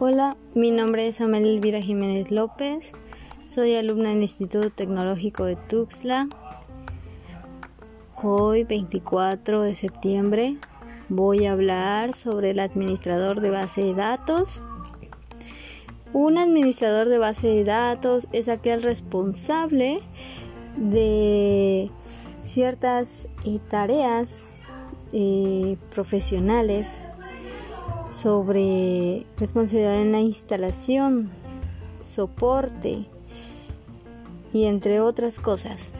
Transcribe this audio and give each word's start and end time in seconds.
Hola, 0.00 0.36
mi 0.54 0.72
nombre 0.72 1.06
es 1.06 1.20
Amelia 1.20 1.52
Elvira 1.52 1.80
Jiménez 1.80 2.32
López, 2.32 2.94
soy 3.46 3.76
alumna 3.76 4.08
del 4.08 4.22
Instituto 4.22 4.70
Tecnológico 4.70 5.44
de 5.44 5.54
Tuxtla. 5.54 6.28
Hoy, 8.16 8.64
24 8.64 9.62
de 9.62 9.76
septiembre, 9.76 10.56
voy 11.08 11.46
a 11.46 11.52
hablar 11.52 12.12
sobre 12.12 12.50
el 12.50 12.58
administrador 12.58 13.40
de 13.40 13.50
base 13.50 13.82
de 13.82 13.94
datos. 13.94 14.64
Un 16.12 16.38
administrador 16.38 17.08
de 17.08 17.18
base 17.18 17.46
de 17.46 17.62
datos 17.62 18.26
es 18.32 18.48
aquel 18.48 18.82
responsable 18.82 20.00
de 20.76 21.92
ciertas 22.44 23.28
eh, 23.44 23.58
tareas 23.68 24.52
eh, 25.12 25.76
profesionales 25.90 27.02
sobre 28.10 29.26
responsabilidad 29.36 30.00
en 30.00 30.12
la 30.12 30.20
instalación, 30.20 31.30
soporte 32.00 33.06
y 34.52 34.66
entre 34.66 35.00
otras 35.00 35.40
cosas. 35.40 35.92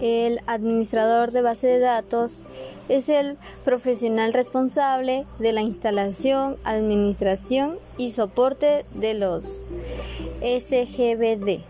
El 0.00 0.40
administrador 0.46 1.30
de 1.30 1.42
base 1.42 1.66
de 1.66 1.78
datos 1.78 2.40
es 2.88 3.08
el 3.08 3.36
profesional 3.64 4.32
responsable 4.32 5.26
de 5.38 5.52
la 5.52 5.62
instalación, 5.62 6.56
administración 6.64 7.78
y 7.96 8.12
soporte 8.12 8.84
de 8.94 9.14
los 9.14 9.64
SGBD 10.40 11.62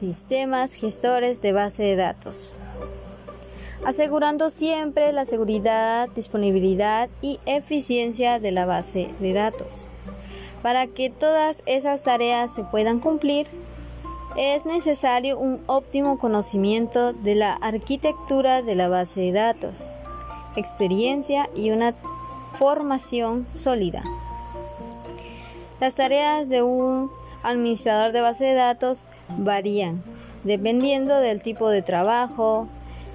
sistemas 0.00 0.72
gestores 0.72 1.42
de 1.42 1.52
base 1.52 1.82
de 1.82 1.94
datos, 1.94 2.54
asegurando 3.84 4.48
siempre 4.48 5.12
la 5.12 5.26
seguridad, 5.26 6.08
disponibilidad 6.14 7.10
y 7.20 7.38
eficiencia 7.44 8.38
de 8.38 8.50
la 8.50 8.64
base 8.64 9.10
de 9.20 9.34
datos. 9.34 9.88
Para 10.62 10.86
que 10.86 11.10
todas 11.10 11.62
esas 11.66 12.02
tareas 12.02 12.54
se 12.54 12.64
puedan 12.64 12.98
cumplir, 12.98 13.46
es 14.36 14.64
necesario 14.64 15.38
un 15.38 15.60
óptimo 15.66 16.18
conocimiento 16.18 17.12
de 17.12 17.34
la 17.34 17.52
arquitectura 17.52 18.62
de 18.62 18.74
la 18.74 18.88
base 18.88 19.20
de 19.20 19.32
datos, 19.32 19.88
experiencia 20.56 21.48
y 21.56 21.70
una 21.70 21.94
formación 22.54 23.46
sólida. 23.52 24.02
Las 25.80 25.94
tareas 25.94 26.48
de 26.48 26.62
un 26.62 27.10
administrador 27.42 28.12
de 28.12 28.20
base 28.20 28.44
de 28.44 28.54
datos 28.54 29.00
varían 29.38 30.02
dependiendo 30.44 31.18
del 31.18 31.42
tipo 31.42 31.68
de 31.68 31.82
trabajo, 31.82 32.68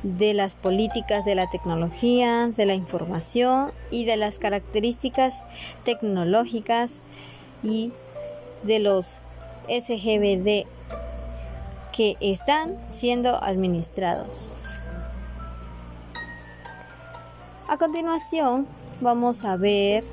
de 0.04 0.34
las 0.34 0.54
políticas 0.54 1.26
de 1.26 1.34
la 1.34 1.50
tecnología, 1.50 2.52
de 2.56 2.66
la 2.66 2.76
información 2.76 3.72
y 3.90 4.06
de 4.06 4.18
las 4.18 4.38
características 4.38 5.44
tecnológicas 5.84 7.00
y 7.64 7.92
de 8.64 8.80
los 8.80 9.22
SGBD 9.68 10.68
que 11.96 12.18
están 12.20 12.76
siendo 12.92 13.42
administrados. 13.42 14.50
A 17.68 17.78
continuación 17.78 18.68
vamos 19.02 19.46
a 19.46 19.56
ver 19.56 20.04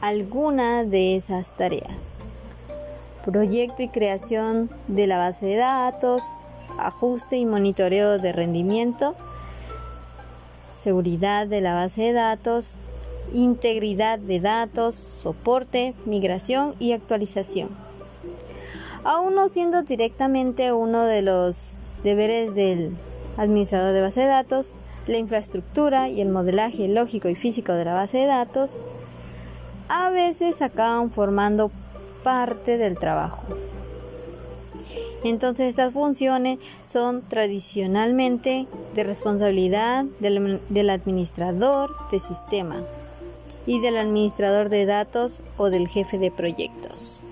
algunas 0.00 0.90
de 0.90 1.16
esas 1.16 1.54
tareas 1.54 2.18
proyecto 3.24 3.82
y 3.82 3.88
creación 3.88 4.68
de 4.86 5.06
la 5.06 5.18
base 5.18 5.46
de 5.46 5.56
datos, 5.56 6.22
ajuste 6.78 7.36
y 7.36 7.46
monitoreo 7.46 8.18
de 8.18 8.32
rendimiento, 8.32 9.14
seguridad 10.74 11.46
de 11.46 11.60
la 11.60 11.72
base 11.72 12.02
de 12.02 12.12
datos, 12.12 12.76
integridad 13.32 14.18
de 14.18 14.40
datos, 14.40 14.94
soporte, 14.94 15.94
migración 16.04 16.74
y 16.78 16.92
actualización. 16.92 17.83
Aún 19.04 19.34
no 19.34 19.48
siendo 19.48 19.82
directamente 19.82 20.72
uno 20.72 21.02
de 21.02 21.22
los 21.22 21.76
deberes 22.02 22.54
del 22.54 22.90
administrador 23.36 23.92
de 23.94 24.00
base 24.00 24.22
de 24.22 24.26
datos, 24.26 24.72
la 25.06 25.18
infraestructura 25.18 26.08
y 26.08 26.20
el 26.20 26.28
modelaje 26.28 26.88
lógico 26.88 27.28
y 27.28 27.34
físico 27.34 27.72
de 27.72 27.84
la 27.84 27.94
base 27.94 28.18
de 28.18 28.26
datos 28.26 28.82
a 29.88 30.10
veces 30.10 30.62
acaban 30.62 31.10
formando 31.10 31.70
parte 32.22 32.78
del 32.78 32.98
trabajo. 32.98 33.42
Entonces 35.24 35.68
estas 35.68 35.92
funciones 35.92 36.58
son 36.86 37.22
tradicionalmente 37.22 38.66
de 38.94 39.04
responsabilidad 39.04 40.04
del, 40.20 40.90
administrador 40.90 41.90
de 42.10 42.20
sistema 42.20 42.82
y 43.66 43.80
del 43.80 43.96
administrador 43.96 44.68
de 44.68 44.84
datos 44.84 45.40
o 45.56 45.70
del 45.70 45.88
jefe 45.88 46.18
de 46.18 46.30
proyectos. 46.30 47.23